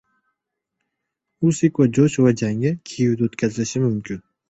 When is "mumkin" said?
3.89-4.29